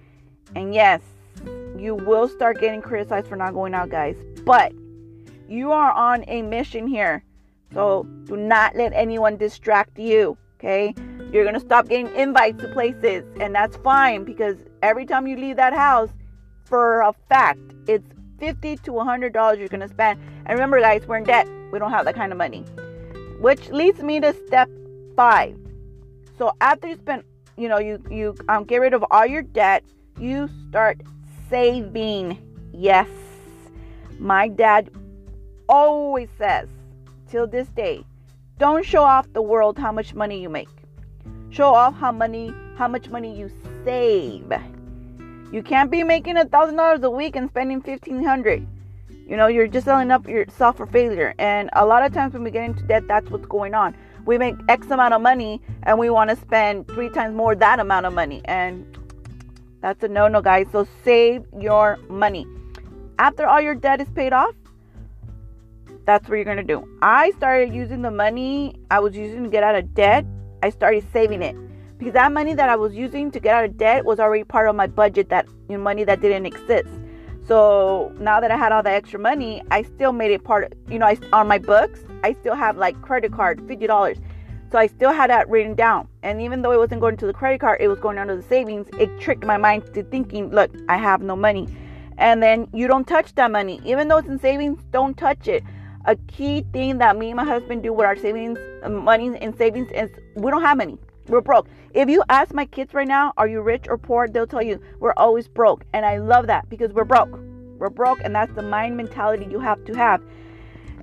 And 0.55 0.75
yes, 0.75 1.01
you 1.77 1.95
will 1.95 2.29
start 2.29 2.61
getting 2.61 2.81
criticized 2.81 3.29
for 3.29 3.37
not 3.37 3.53
going 3.55 3.75
out, 3.75 3.91
guys. 3.91 4.17
But 4.45 4.73
you 5.49 5.73
are 5.73 5.93
on 5.93 6.25
a 6.29 6.43
mission 6.43 6.87
here. 6.87 7.25
So 7.75 8.07
do 8.25 8.37
not 8.37 8.77
let 8.77 8.93
anyone 8.93 9.37
distract 9.37 9.99
you. 9.99 10.37
Okay? 10.59 10.95
You're 11.33 11.45
going 11.45 11.55
to 11.55 11.61
stop 11.61 11.89
getting 11.89 12.15
invites 12.15 12.63
to 12.63 12.69
places. 12.69 13.25
And 13.41 13.55
that's 13.55 13.77
fine 13.79 14.25
because 14.25 14.57
every 14.83 15.07
time 15.07 15.27
you 15.27 15.37
leave 15.37 15.57
that 15.57 15.73
house, 15.73 16.11
for 16.65 17.03
a 17.03 17.13
fact, 17.29 17.61
it's 17.87 18.09
50 18.43 18.77
to 18.79 18.93
100 18.93 19.33
dollars 19.33 19.61
you're 19.61 19.69
gonna 19.69 19.89
spend. 19.89 20.19
And 20.47 20.59
remember 20.59 20.81
guys 20.81 21.07
we're 21.07 21.19
in 21.19 21.23
debt. 21.23 21.47
We 21.71 21.79
don't 21.79 21.93
have 21.93 22.05
that 22.07 22.17
kind 22.17 22.33
of 22.33 22.39
money. 22.39 22.63
Which 23.41 23.71
leads 23.71 24.03
me 24.03 24.19
to 24.19 24.35
step 24.49 24.69
five. 25.15 25.57
So 26.39 26.51
after 26.61 26.89
you 26.89 26.97
spend 26.97 27.23
you 27.57 27.69
know 27.69 27.79
you 27.79 28.03
you 28.11 28.35
um, 28.49 28.65
get 28.65 28.79
rid 28.79 28.95
of 28.95 29.05
all 29.13 29.25
your 29.25 29.43
debt 29.43 29.85
you 30.19 30.51
start 30.69 31.01
saving. 31.49 32.37
Yes. 32.73 33.09
My 34.19 34.49
dad 34.49 34.91
always 35.69 36.29
says 36.37 36.69
till 37.31 37.47
this 37.47 37.69
day 37.69 38.05
don't 38.59 38.85
show 38.85 39.05
off 39.05 39.33
the 39.35 39.43
world 39.43 39.79
how 39.79 39.93
much 39.93 40.15
money 40.15 40.43
you 40.43 40.49
make. 40.49 40.69
Show 41.51 41.73
off 41.73 41.95
how 41.95 42.11
money 42.11 42.53
how 42.77 42.89
much 42.89 43.09
money 43.09 43.33
you 43.39 43.53
save 43.85 44.51
you 45.53 45.63
can't 45.63 45.91
be 45.91 46.03
making 46.03 46.39
a 46.39 46.47
thousand 46.47 46.77
dollars 46.77 47.03
a 47.03 47.11
week 47.11 47.37
and 47.37 47.49
spending 47.51 47.83
fifteen 47.83 48.25
hundred. 48.25 48.67
You 49.29 49.37
know, 49.37 49.47
you're 49.47 49.69
just 49.69 49.85
selling 49.85 50.11
up 50.11 50.27
yourself 50.27 50.79
for 50.79 50.87
failure. 50.87 51.35
And 51.39 51.71
a 51.75 51.87
lot 51.87 52.05
of 52.05 52.13
times 52.13 52.33
when 52.33 52.43
we 52.43 52.51
get 52.51 52.65
into 52.65 52.83
debt, 52.85 53.07
that's 53.07 53.31
what's 53.31 53.47
going 53.47 53.75
on. 53.75 53.95
We 54.25 54.39
make 54.39 54.57
X 54.69 54.91
amount 54.91 55.15
of 55.15 55.21
money 55.21 55.61
and 55.85 55.99
we 55.99 56.11
want 56.11 56.31
to 56.31 56.37
spend 56.37 56.89
three 56.89 57.11
times 57.11 57.35
more 57.35 57.55
that 57.55 57.79
amount 57.79 58.07
of 58.07 58.15
money. 58.15 58.41
And 58.47 58.87
that's 59.81 60.03
a 60.03 60.09
no 60.09 60.27
no, 60.27 60.41
guys. 60.41 60.67
So 60.73 60.89
save 61.05 61.45
your 61.59 61.99
money. 62.09 62.47
After 63.19 63.47
all 63.47 63.61
your 63.61 63.75
debt 63.75 64.01
is 64.01 64.09
paid 64.09 64.33
off, 64.33 64.55
that's 66.07 66.29
what 66.29 66.37
you're 66.37 66.45
going 66.45 66.57
to 66.57 66.63
do. 66.65 66.89
I 67.03 67.31
started 67.33 67.75
using 67.75 68.03
the 68.03 68.11
money 68.11 68.75
I 68.91 69.01
was 69.01 69.15
using 69.15 69.45
to 69.45 69.51
get 69.51 69.63
out 69.63 69.77
of 69.77 69.95
debt, 69.95 70.25
I 70.63 70.71
started 70.71 71.05
saving 71.13 71.43
it 71.43 71.57
because 72.03 72.15
that 72.15 72.33
money 72.33 72.53
that 72.53 72.69
I 72.69 72.75
was 72.75 72.95
using 72.95 73.31
to 73.31 73.39
get 73.39 73.55
out 73.55 73.65
of 73.65 73.77
debt 73.77 74.05
was 74.05 74.19
already 74.19 74.43
part 74.43 74.69
of 74.69 74.75
my 74.75 74.89
budget 74.89 75.29
that 75.29 75.47
you 75.69 75.77
know, 75.77 75.85
money 75.85 76.03
that 76.03 76.21
didn't 76.21 76.47
exist. 76.47 76.89
So 77.47 78.13
now 78.19 78.41
that 78.41 78.51
I 78.51 78.57
had 78.57 78.73
all 78.73 78.83
the 78.83 78.91
extra 78.91 79.21
money, 79.21 79.63
I 79.71 79.83
still 79.83 80.11
made 80.11 80.33
it 80.33 80.43
part 80.43 80.75
you 80.89 80.99
know, 80.99 81.07
I, 81.07 81.17
on 81.33 81.47
my 81.47 81.59
books, 81.59 82.01
I 82.25 82.33
still 82.33 82.57
have 82.57 82.77
like 82.77 83.01
credit 83.03 83.33
card, 83.33 83.61
$50. 83.69 84.21
So 84.73 84.79
I 84.79 84.89
still 84.89 85.13
had 85.13 85.31
that 85.31 85.49
written 85.49 85.77
down. 85.77 86.09
And 86.25 86.43
even 86.43 86.63
though 86.63 86.73
it 86.73 86.79
wasn't 86.79 87.01
going 87.01 87.17
to 87.19 87.27
the 87.27 87.33
credit 87.33 87.61
card, 87.61 87.81
it 87.81 87.87
was 87.87 88.01
going 88.01 88.19
under 88.19 88.35
the 88.35 88.43
savings. 88.43 88.89
It 88.99 89.21
tricked 89.21 89.45
my 89.45 89.57
mind 89.57 89.95
to 89.95 90.03
thinking, 90.03 90.51
look, 90.51 90.75
I 90.89 90.97
have 90.97 91.23
no 91.23 91.37
money. 91.37 91.69
And 92.19 92.43
then 92.43 92.67
you 92.73 92.89
don't 92.89 93.07
touch 93.07 93.33
that 93.37 93.53
money. 93.53 93.81
Even 93.85 94.09
though 94.09 94.17
it's 94.17 94.29
in 94.29 94.41
savings, 94.41 94.83
don't 94.91 95.17
touch 95.17 95.47
it. 95.47 95.63
A 96.07 96.17
key 96.17 96.67
thing 96.73 96.99
that 96.99 97.17
me 97.17 97.29
and 97.29 97.37
my 97.37 97.45
husband 97.45 97.85
do 97.85 97.93
with 97.93 98.07
our 98.07 98.17
savings, 98.17 98.59
money 98.89 99.27
in 99.41 99.57
savings 99.57 99.89
is 99.93 100.11
we 100.35 100.51
don't 100.51 100.63
have 100.63 100.77
money 100.77 100.99
We're 101.29 101.41
broke. 101.41 101.69
If 101.95 102.09
you 102.09 102.23
ask 102.29 102.53
my 102.53 102.65
kids 102.65 102.95
right 102.95 103.07
now, 103.07 103.33
are 103.37 103.47
you 103.47 103.61
rich 103.61 103.87
or 103.89 103.99
poor? 103.99 104.29
They'll 104.29 104.47
tell 104.47 104.63
you 104.63 104.81
we're 104.99 105.15
always 105.17 105.49
broke. 105.49 105.85
And 105.93 106.05
I 106.05 106.19
love 106.19 106.47
that 106.49 106.69
because 106.69 106.93
we're 106.93 107.05
broke. 107.05 107.39
We're 107.79 107.91
broke, 107.91 108.21
and 108.23 108.35
that's 108.35 108.53
the 108.55 108.63
mind 108.63 108.97
mentality 108.97 109.47
you 109.51 109.61
have 109.61 109.85
to 109.87 109.95
have. 109.95 110.23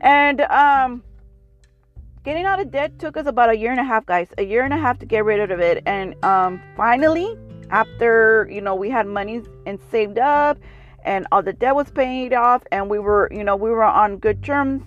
And 0.01 0.41
um, 0.41 1.03
getting 2.23 2.45
out 2.45 2.59
of 2.59 2.71
debt 2.71 2.99
took 2.99 3.17
us 3.17 3.27
about 3.27 3.49
a 3.49 3.57
year 3.57 3.71
and 3.71 3.79
a 3.79 3.83
half, 3.83 4.05
guys. 4.05 4.29
A 4.37 4.43
year 4.43 4.63
and 4.63 4.73
a 4.73 4.77
half 4.77 4.99
to 4.99 5.05
get 5.05 5.25
rid 5.25 5.51
of 5.51 5.59
it. 5.59 5.83
And 5.85 6.15
um, 6.23 6.61
finally, 6.77 7.37
after 7.69 8.47
you 8.51 8.61
know 8.61 8.75
we 8.75 8.89
had 8.89 9.07
money 9.07 9.41
and 9.65 9.79
saved 9.91 10.17
up, 10.17 10.57
and 11.03 11.27
all 11.31 11.43
the 11.43 11.53
debt 11.53 11.75
was 11.75 11.91
paid 11.91 12.33
off, 12.33 12.63
and 12.71 12.89
we 12.89 12.99
were 12.99 13.29
you 13.31 13.43
know 13.43 13.55
we 13.55 13.69
were 13.69 13.83
on 13.83 14.17
good 14.17 14.43
terms. 14.43 14.83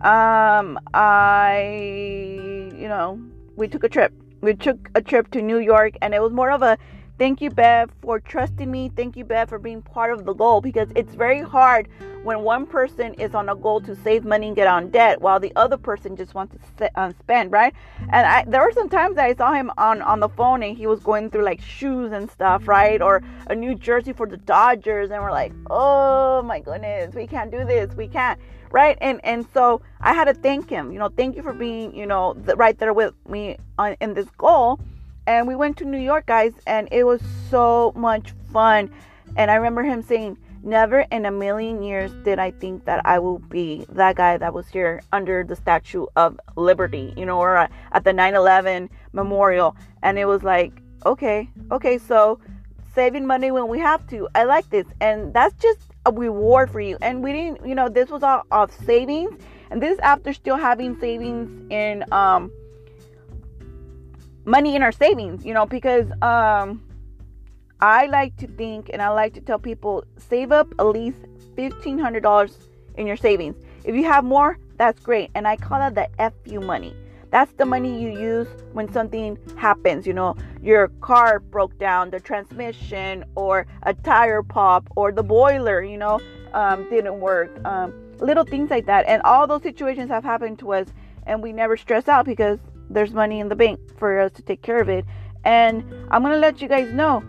Um, 0.00 0.78
I 0.92 2.70
you 2.76 2.88
know 2.88 3.20
we 3.56 3.68
took 3.68 3.84
a 3.84 3.88
trip. 3.88 4.12
We 4.44 4.54
took 4.54 4.90
a 4.94 5.00
trip 5.00 5.30
to 5.30 5.40
New 5.40 5.56
York, 5.56 5.94
and 6.02 6.12
it 6.12 6.20
was 6.20 6.30
more 6.30 6.50
of 6.50 6.60
a 6.60 6.76
Thank 7.16 7.40
you, 7.40 7.48
Bev, 7.50 7.92
for 8.02 8.18
trusting 8.18 8.68
me. 8.68 8.88
Thank 8.88 9.16
you, 9.16 9.24
Bev, 9.24 9.48
for 9.48 9.60
being 9.60 9.82
part 9.82 10.12
of 10.12 10.24
the 10.24 10.32
goal 10.32 10.60
because 10.60 10.88
it's 10.96 11.14
very 11.14 11.40
hard 11.40 11.88
when 12.24 12.42
one 12.42 12.66
person 12.66 13.14
is 13.14 13.36
on 13.36 13.48
a 13.48 13.54
goal 13.54 13.80
to 13.82 13.94
save 13.94 14.24
money 14.24 14.48
and 14.48 14.56
get 14.56 14.66
on 14.66 14.90
debt 14.90 15.20
while 15.20 15.38
the 15.38 15.52
other 15.54 15.76
person 15.76 16.16
just 16.16 16.34
wants 16.34 16.56
to 16.78 16.90
uh, 16.98 17.12
spend, 17.20 17.52
right? 17.52 17.72
And 18.00 18.26
I, 18.26 18.44
there 18.48 18.60
were 18.62 18.72
some 18.72 18.88
times 18.88 19.14
that 19.14 19.26
I 19.26 19.34
saw 19.34 19.52
him 19.52 19.70
on, 19.78 20.02
on 20.02 20.18
the 20.18 20.28
phone 20.28 20.64
and 20.64 20.76
he 20.76 20.88
was 20.88 20.98
going 20.98 21.30
through 21.30 21.44
like 21.44 21.60
shoes 21.60 22.10
and 22.10 22.28
stuff, 22.28 22.66
right? 22.66 23.00
Or 23.00 23.22
a 23.46 23.54
new 23.54 23.76
jersey 23.76 24.12
for 24.12 24.26
the 24.26 24.38
Dodgers. 24.38 25.12
And 25.12 25.22
we're 25.22 25.30
like, 25.30 25.52
oh 25.70 26.42
my 26.42 26.58
goodness, 26.58 27.14
we 27.14 27.28
can't 27.28 27.52
do 27.52 27.64
this. 27.64 27.94
We 27.94 28.08
can't, 28.08 28.40
right? 28.72 28.98
And, 29.00 29.20
and 29.24 29.46
so 29.54 29.82
I 30.00 30.14
had 30.14 30.24
to 30.24 30.34
thank 30.34 30.68
him, 30.68 30.90
you 30.90 30.98
know, 30.98 31.10
thank 31.10 31.36
you 31.36 31.42
for 31.42 31.52
being, 31.52 31.94
you 31.94 32.06
know, 32.06 32.34
right 32.56 32.76
there 32.76 32.92
with 32.92 33.14
me 33.28 33.56
on, 33.78 33.94
in 34.00 34.14
this 34.14 34.28
goal 34.36 34.80
and 35.26 35.48
we 35.48 35.56
went 35.56 35.76
to 35.78 35.84
New 35.84 35.98
York, 35.98 36.26
guys, 36.26 36.52
and 36.66 36.88
it 36.92 37.04
was 37.04 37.20
so 37.50 37.92
much 37.96 38.32
fun. 38.52 38.90
And 39.36 39.50
I 39.50 39.54
remember 39.54 39.82
him 39.82 40.02
saying, 40.02 40.38
Never 40.66 41.00
in 41.12 41.26
a 41.26 41.30
million 41.30 41.82
years 41.82 42.10
did 42.24 42.38
I 42.38 42.50
think 42.50 42.86
that 42.86 43.04
I 43.04 43.18
will 43.18 43.38
be 43.38 43.84
that 43.90 44.16
guy 44.16 44.38
that 44.38 44.54
was 44.54 44.66
here 44.66 45.02
under 45.12 45.44
the 45.44 45.54
Statue 45.54 46.06
of 46.16 46.40
Liberty, 46.56 47.12
you 47.18 47.26
know, 47.26 47.38
or 47.38 47.68
at 47.92 48.04
the 48.04 48.14
9 48.14 48.34
11 48.34 48.88
memorial. 49.12 49.76
And 50.02 50.18
it 50.18 50.24
was 50.24 50.42
like, 50.42 50.72
okay, 51.04 51.50
okay, 51.70 51.98
so 51.98 52.40
saving 52.94 53.26
money 53.26 53.50
when 53.50 53.68
we 53.68 53.78
have 53.80 54.06
to. 54.08 54.26
I 54.34 54.44
like 54.44 54.70
this. 54.70 54.86
And 55.02 55.34
that's 55.34 55.54
just 55.60 55.80
a 56.06 56.12
reward 56.12 56.70
for 56.70 56.80
you. 56.80 56.96
And 57.02 57.22
we 57.22 57.32
didn't, 57.32 57.66
you 57.66 57.74
know, 57.74 57.90
this 57.90 58.08
was 58.08 58.22
all 58.22 58.44
of 58.50 58.72
savings. 58.86 59.38
And 59.70 59.82
this 59.82 59.98
after 59.98 60.32
still 60.32 60.56
having 60.56 60.98
savings 60.98 61.70
in, 61.70 62.04
um, 62.10 62.50
money 64.44 64.76
in 64.76 64.82
our 64.82 64.92
savings, 64.92 65.44
you 65.44 65.54
know, 65.54 65.66
because 65.66 66.10
um 66.22 66.82
I 67.80 68.06
like 68.06 68.36
to 68.38 68.46
think 68.46 68.90
and 68.92 69.02
I 69.02 69.08
like 69.10 69.34
to 69.34 69.40
tell 69.40 69.58
people 69.58 70.04
save 70.16 70.52
up 70.52 70.72
at 70.78 70.86
least 70.86 71.18
$1500 71.56 72.54
in 72.96 73.06
your 73.06 73.16
savings. 73.16 73.56
If 73.84 73.94
you 73.94 74.04
have 74.04 74.24
more, 74.24 74.58
that's 74.78 75.00
great. 75.00 75.30
And 75.34 75.46
I 75.46 75.56
call 75.56 75.78
that 75.78 75.94
the 75.94 76.32
FU 76.44 76.60
money. 76.60 76.94
That's 77.30 77.52
the 77.54 77.66
money 77.66 78.00
you 78.00 78.16
use 78.18 78.46
when 78.72 78.92
something 78.92 79.36
happens, 79.56 80.06
you 80.06 80.12
know, 80.12 80.36
your 80.62 80.88
car 81.00 81.40
broke 81.40 81.76
down, 81.78 82.10
the 82.10 82.20
transmission, 82.20 83.24
or 83.34 83.66
a 83.82 83.92
tire 83.92 84.42
pop, 84.42 84.88
or 84.94 85.10
the 85.10 85.24
boiler, 85.24 85.82
you 85.82 85.98
know, 85.98 86.20
um, 86.52 86.88
didn't 86.88 87.18
work. 87.18 87.50
Um, 87.66 87.92
little 88.20 88.44
things 88.44 88.70
like 88.70 88.86
that. 88.86 89.06
And 89.06 89.20
all 89.22 89.48
those 89.48 89.62
situations 89.62 90.10
have 90.10 90.22
happened 90.22 90.60
to 90.60 90.74
us, 90.74 90.86
and 91.26 91.42
we 91.42 91.52
never 91.52 91.76
stress 91.76 92.06
out 92.06 92.24
because 92.24 92.60
there's 92.90 93.12
money 93.12 93.40
in 93.40 93.48
the 93.48 93.56
bank 93.56 93.80
for 93.98 94.20
us 94.20 94.32
to 94.32 94.42
take 94.42 94.62
care 94.62 94.80
of 94.80 94.88
it. 94.88 95.04
And 95.44 95.84
I'm 96.10 96.22
gonna 96.22 96.36
let 96.36 96.60
you 96.60 96.68
guys 96.68 96.92
know 96.92 97.22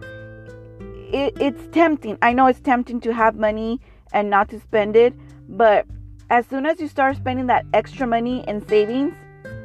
it, 1.11 1.37
it's 1.39 1.67
tempting. 1.71 2.17
I 2.21 2.33
know 2.33 2.47
it's 2.47 2.59
tempting 2.59 2.99
to 3.01 3.13
have 3.13 3.35
money 3.35 3.79
and 4.13 4.29
not 4.29 4.49
to 4.49 4.59
spend 4.59 4.95
it, 4.95 5.13
but 5.49 5.85
as 6.29 6.45
soon 6.47 6.65
as 6.65 6.79
you 6.79 6.87
start 6.87 7.15
spending 7.17 7.47
that 7.47 7.65
extra 7.73 8.07
money 8.07 8.43
in 8.47 8.67
savings, 8.67 9.13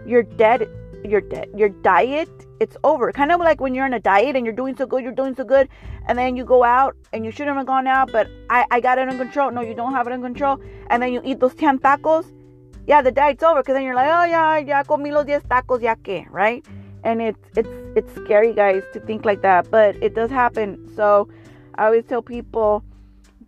your 0.06 0.22
debt, 0.22 0.68
your 1.04 1.20
debt, 1.20 1.48
your 1.56 1.68
diet, 1.68 2.28
it's 2.60 2.76
over. 2.84 3.10
Kind 3.12 3.32
of 3.32 3.40
like 3.40 3.60
when 3.60 3.74
you're 3.74 3.86
on 3.86 3.94
a 3.94 4.00
diet 4.00 4.36
and 4.36 4.44
you're 4.44 4.54
doing 4.54 4.76
so 4.76 4.86
good, 4.86 5.02
you're 5.02 5.12
doing 5.12 5.34
so 5.34 5.44
good, 5.44 5.68
and 6.06 6.18
then 6.18 6.36
you 6.36 6.44
go 6.44 6.62
out 6.62 6.96
and 7.12 7.24
you 7.24 7.30
shouldn't 7.30 7.56
have 7.56 7.66
gone 7.66 7.86
out, 7.86 8.12
but 8.12 8.28
I, 8.50 8.66
I 8.70 8.80
got 8.80 8.98
it 8.98 9.08
under 9.08 9.16
control. 9.16 9.50
No, 9.50 9.62
you 9.62 9.74
don't 9.74 9.92
have 9.92 10.06
it 10.06 10.12
under 10.12 10.26
control, 10.26 10.60
and 10.88 11.02
then 11.02 11.12
you 11.12 11.22
eat 11.24 11.40
those 11.40 11.54
10 11.54 11.78
tacos 11.78 12.30
yeah, 12.90 13.02
the 13.02 13.12
diet's 13.12 13.44
over 13.44 13.60
because 13.62 13.74
then 13.74 13.84
you're 13.84 13.94
like, 13.94 14.08
oh 14.08 14.24
yeah, 14.24 14.58
ya 14.58 14.82
comí 14.82 15.12
los 15.12 15.24
10 15.24 15.42
tacos, 15.42 15.80
ya 15.80 15.94
que, 16.02 16.26
right? 16.28 16.66
And 17.04 17.22
it's 17.22 17.38
it's 17.56 17.68
it's 17.94 18.12
scary, 18.16 18.52
guys, 18.52 18.82
to 18.94 18.98
think 18.98 19.24
like 19.24 19.42
that, 19.42 19.70
but 19.70 19.94
it 20.02 20.16
does 20.16 20.28
happen. 20.28 20.90
So 20.96 21.28
I 21.76 21.84
always 21.86 22.04
tell 22.04 22.20
people, 22.20 22.82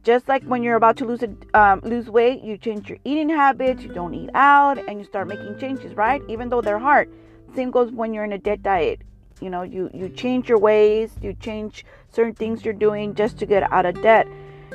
just 0.05 0.29
like 0.29 0.45
when 0.45 0.63
you're 0.63 0.77
about 0.77 0.97
to 0.99 1.05
lose 1.05 1.25
a, 1.25 1.59
um, 1.61 1.81
lose 1.83 2.09
weight, 2.09 2.45
you 2.45 2.57
change 2.57 2.89
your 2.89 2.99
eating 3.05 3.29
habits, 3.29 3.83
you 3.83 3.93
don't 3.93 4.15
eat 4.15 4.31
out, 4.35 4.79
and 4.79 5.01
you 5.01 5.05
start 5.05 5.27
making 5.27 5.59
changes, 5.59 5.97
right? 5.97 6.23
Even 6.29 6.49
though 6.49 6.61
they're 6.61 6.79
hard. 6.79 7.11
Same 7.57 7.73
goes 7.73 7.91
when 7.91 8.15
you're 8.15 8.25
in 8.25 8.33
a 8.33 8.39
debt 8.39 8.63
diet. 8.63 9.01
You 9.41 9.51
know, 9.51 9.63
you 9.63 9.91
you 9.93 10.09
change 10.09 10.49
your 10.49 10.61
ways, 10.61 11.11
you 11.21 11.35
change 11.35 11.85
certain 12.13 12.35
things 12.35 12.65
you're 12.65 12.81
doing 12.87 13.17
just 13.17 13.41
to 13.41 13.47
get 13.47 13.65
out 13.73 13.87
of 13.87 14.01
debt. 14.03 14.29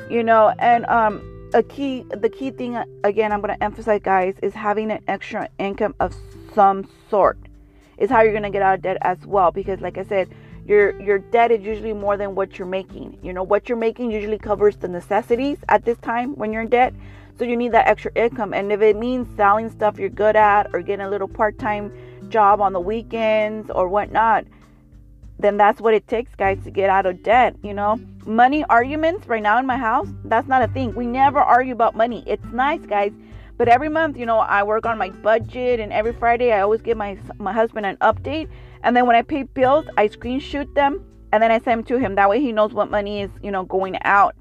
You 0.09 0.23
know, 0.23 0.53
and 0.59 0.85
um 0.87 1.36
a 1.53 1.63
key 1.63 2.05
the 2.09 2.29
key 2.29 2.51
thing 2.51 2.75
uh, 2.75 2.85
again 3.03 3.31
i'm 3.31 3.41
going 3.41 3.53
to 3.53 3.63
emphasize 3.63 4.01
guys 4.03 4.35
is 4.43 4.53
having 4.53 4.91
an 4.91 5.01
extra 5.07 5.47
income 5.59 5.95
of 5.99 6.15
some 6.53 6.87
sort 7.09 7.37
is 7.97 8.09
how 8.09 8.21
you're 8.21 8.33
going 8.33 8.43
to 8.43 8.49
get 8.49 8.61
out 8.61 8.75
of 8.75 8.81
debt 8.81 8.97
as 9.01 9.17
well 9.25 9.51
because 9.51 9.79
like 9.79 9.97
i 9.97 10.03
said 10.03 10.29
your 10.67 10.99
your 11.01 11.19
debt 11.19 11.49
is 11.51 11.63
usually 11.63 11.93
more 11.93 12.17
than 12.17 12.35
what 12.35 12.59
you're 12.59 12.67
making. 12.67 13.17
You 13.23 13.31
know 13.31 13.43
what 13.43 13.69
you're 13.69 13.77
making 13.77 14.11
usually 14.11 14.37
covers 14.37 14.75
the 14.75 14.89
necessities 14.89 15.57
at 15.69 15.85
this 15.85 15.97
time 15.99 16.35
when 16.35 16.51
you're 16.51 16.63
in 16.63 16.69
debt. 16.69 16.93
So 17.39 17.45
you 17.45 17.55
need 17.55 17.71
that 17.71 17.87
extra 17.87 18.11
income 18.15 18.53
and 18.53 18.71
if 18.71 18.81
it 18.81 18.97
means 18.97 19.27
selling 19.37 19.69
stuff 19.69 19.97
you're 19.97 20.09
good 20.09 20.35
at 20.35 20.69
or 20.73 20.81
getting 20.81 21.05
a 21.05 21.09
little 21.09 21.27
part-time 21.27 21.93
job 22.29 22.59
on 22.61 22.73
the 22.73 22.79
weekends 22.79 23.69
or 23.69 23.87
whatnot 23.87 24.45
then 25.39 25.57
that's 25.57 25.79
what 25.79 25.93
it 25.93 26.07
takes, 26.07 26.33
guys, 26.35 26.63
to 26.63 26.71
get 26.71 26.89
out 26.89 27.05
of 27.05 27.23
debt. 27.23 27.55
You 27.63 27.73
know, 27.73 27.99
money 28.25 28.63
arguments 28.65 29.27
right 29.27 29.43
now 29.43 29.59
in 29.59 29.65
my 29.65 29.77
house, 29.77 30.07
that's 30.25 30.47
not 30.47 30.61
a 30.61 30.67
thing. 30.67 30.95
We 30.95 31.05
never 31.05 31.39
argue 31.39 31.73
about 31.73 31.95
money. 31.95 32.23
It's 32.25 32.45
nice, 32.45 32.85
guys. 32.85 33.11
But 33.57 33.67
every 33.67 33.89
month, 33.89 34.17
you 34.17 34.25
know, 34.25 34.39
I 34.39 34.61
work 34.63 34.85
on 34.85 34.97
my 34.97 35.09
budget, 35.09 35.79
and 35.79 35.91
every 35.91 36.13
Friday, 36.13 36.51
I 36.51 36.61
always 36.61 36.81
give 36.81 36.97
my 36.97 37.17
my 37.39 37.53
husband 37.53 37.85
an 37.85 37.97
update. 37.97 38.49
And 38.83 38.95
then 38.95 39.07
when 39.07 39.15
I 39.15 39.23
pay 39.23 39.43
bills, 39.43 39.85
I 39.97 40.07
screenshot 40.07 40.71
them, 40.75 41.03
and 41.31 41.41
then 41.41 41.51
I 41.51 41.59
send 41.59 41.79
them 41.79 41.83
to 41.85 41.97
him. 41.97 42.15
That 42.15 42.29
way, 42.29 42.39
he 42.39 42.51
knows 42.51 42.73
what 42.73 42.91
money 42.91 43.21
is, 43.21 43.31
you 43.41 43.51
know, 43.51 43.63
going 43.65 43.97
out. 44.03 44.35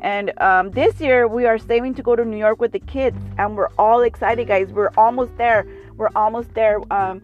And 0.00 0.32
um, 0.40 0.72
this 0.72 1.00
year, 1.00 1.26
we 1.26 1.46
are 1.46 1.58
saving 1.58 1.94
to 1.94 2.02
go 2.02 2.16
to 2.16 2.24
New 2.24 2.36
York 2.36 2.60
with 2.60 2.72
the 2.72 2.80
kids, 2.80 3.16
and 3.38 3.56
we're 3.56 3.70
all 3.78 4.02
excited, 4.02 4.48
guys. 4.48 4.68
We're 4.72 4.92
almost 4.96 5.36
there. 5.38 5.66
We're 5.96 6.10
almost 6.14 6.52
there. 6.54 6.80
Um, 6.92 7.22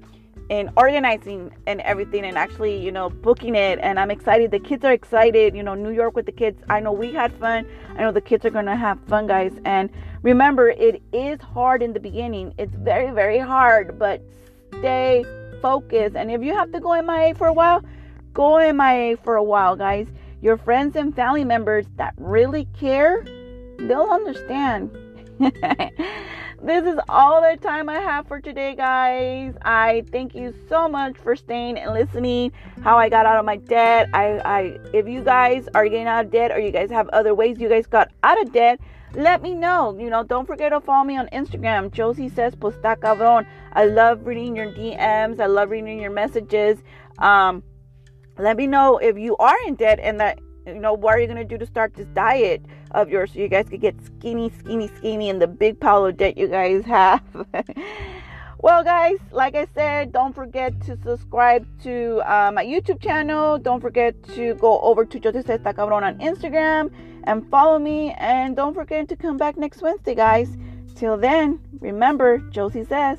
in 0.48 0.70
organizing 0.76 1.54
and 1.66 1.80
everything 1.82 2.24
and 2.24 2.36
actually 2.36 2.76
you 2.76 2.92
know 2.92 3.10
booking 3.10 3.54
it. 3.54 3.78
And 3.80 3.98
i'm 3.98 4.10
excited. 4.10 4.50
The 4.50 4.58
kids 4.58 4.84
are 4.84 4.92
excited. 4.92 5.54
You 5.54 5.62
know 5.62 5.74
new 5.74 5.90
york 5.90 6.14
with 6.14 6.26
the 6.26 6.32
kids. 6.32 6.62
I 6.68 6.80
know 6.80 6.92
we 6.92 7.12
had 7.12 7.32
fun. 7.34 7.66
I 7.96 8.02
know 8.02 8.12
the 8.12 8.20
kids 8.20 8.44
are 8.44 8.50
gonna 8.50 8.76
have 8.76 8.98
fun 9.06 9.26
guys. 9.26 9.52
And 9.64 9.90
remember 10.22 10.70
it 10.70 11.02
is 11.12 11.40
hard 11.40 11.82
in 11.82 11.92
the 11.92 12.00
beginning. 12.00 12.54
It's 12.58 12.74
very 12.74 13.10
very 13.10 13.38
hard 13.38 13.98
but 13.98 14.22
stay 14.78 15.24
focused. 15.60 16.16
And 16.16 16.30
if 16.30 16.42
you 16.42 16.54
have 16.54 16.72
to 16.72 16.80
go 16.80 17.00
mia 17.02 17.34
for 17.34 17.46
a 17.46 17.52
while 17.52 17.84
go 18.32 18.72
mia 18.72 19.16
for 19.18 19.36
a 19.36 19.42
while 19.42 19.76
guys. 19.76 20.06
Your 20.40 20.56
friends 20.56 20.96
and 20.96 21.14
family 21.14 21.44
members 21.44 21.86
that 21.96 22.14
really 22.16 22.66
care 22.78 23.24
they'll 23.78 24.10
understand 24.10 24.90
this 26.62 26.84
is 26.84 26.98
all 27.08 27.42
the 27.42 27.56
time 27.56 27.88
I 27.88 27.98
have 27.98 28.28
for 28.28 28.40
today, 28.40 28.76
guys. 28.76 29.54
I 29.62 30.04
thank 30.12 30.32
you 30.34 30.54
so 30.68 30.88
much 30.88 31.16
for 31.18 31.34
staying 31.34 31.76
and 31.76 31.92
listening. 31.92 32.52
How 32.82 32.96
I 32.96 33.08
got 33.08 33.26
out 33.26 33.36
of 33.36 33.44
my 33.44 33.56
debt. 33.56 34.08
I, 34.14 34.40
I, 34.44 34.78
if 34.92 35.08
you 35.08 35.24
guys 35.24 35.68
are 35.74 35.84
getting 35.84 36.06
out 36.06 36.26
of 36.26 36.30
debt, 36.30 36.52
or 36.52 36.60
you 36.60 36.70
guys 36.70 36.88
have 36.90 37.08
other 37.08 37.34
ways 37.34 37.58
you 37.58 37.68
guys 37.68 37.86
got 37.86 38.12
out 38.22 38.40
of 38.40 38.52
debt, 38.52 38.78
let 39.14 39.42
me 39.42 39.54
know. 39.54 39.98
You 39.98 40.08
know, 40.08 40.22
don't 40.22 40.46
forget 40.46 40.70
to 40.70 40.80
follow 40.80 41.04
me 41.04 41.16
on 41.16 41.28
Instagram. 41.32 41.90
Josie 41.90 42.28
says, 42.28 42.54
"Pues 42.54 42.76
cabron." 42.80 43.44
I 43.72 43.86
love 43.86 44.24
reading 44.24 44.54
your 44.54 44.66
DMs. 44.66 45.40
I 45.40 45.46
love 45.46 45.70
reading 45.70 46.00
your 46.00 46.12
messages. 46.12 46.78
Um, 47.18 47.64
let 48.38 48.56
me 48.56 48.68
know 48.68 48.98
if 48.98 49.18
you 49.18 49.36
are 49.38 49.56
in 49.66 49.74
debt 49.74 49.98
and 50.00 50.20
that 50.20 50.38
you 50.66 50.78
know 50.78 50.94
what 50.94 51.14
are 51.14 51.20
you 51.20 51.26
gonna 51.26 51.44
do 51.44 51.58
to 51.58 51.66
start 51.66 51.94
this 51.94 52.06
diet 52.14 52.62
of 52.94 53.08
yours 53.08 53.32
so 53.32 53.38
you 53.38 53.48
guys 53.48 53.68
could 53.68 53.80
get 53.80 53.94
skinny 54.04 54.50
skinny 54.58 54.88
skinny 54.96 55.30
and 55.30 55.40
the 55.40 55.46
big 55.46 55.78
pile 55.80 56.06
of 56.06 56.16
debt 56.16 56.36
you 56.36 56.48
guys 56.48 56.84
have. 56.84 57.22
Well 58.62 58.84
guys 58.84 59.18
like 59.32 59.56
i 59.56 59.66
said 59.74 60.12
don't 60.12 60.32
forget 60.32 60.80
to 60.82 60.96
subscribe 61.02 61.66
to 61.82 62.22
uh, 62.24 62.52
my 62.54 62.64
youtube 62.64 63.00
channel. 63.00 63.58
Don't 63.58 63.80
forget 63.80 64.14
to 64.34 64.54
go 64.54 64.80
over 64.82 65.04
to 65.04 65.42
Says 65.42 65.60
Cabron 65.64 66.04
on 66.04 66.18
instagram 66.18 66.92
and 67.24 67.44
follow 67.50 67.80
me. 67.80 68.12
And 68.18 68.54
don't 68.54 68.72
forget 68.72 69.08
to 69.08 69.16
come 69.16 69.36
back 69.36 69.56
next 69.56 69.82
wednesday 69.82 70.14
guys. 70.14 70.56
Till 70.94 71.16
then 71.16 71.58
remember 71.80 72.38
josie 72.50 72.84
says 72.84 73.18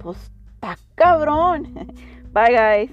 pues 0.00 0.28
cabron 0.96 1.92
bye 2.32 2.50
guys 2.50 2.90